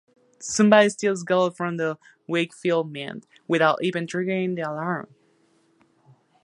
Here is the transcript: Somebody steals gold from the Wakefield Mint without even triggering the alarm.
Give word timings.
Somebody 0.39 0.89
steals 0.89 1.21
gold 1.21 1.55
from 1.55 1.77
the 1.77 1.99
Wakefield 2.25 2.91
Mint 2.91 3.27
without 3.47 3.83
even 3.83 4.07
triggering 4.07 4.55
the 4.55 4.63
alarm. 4.63 5.13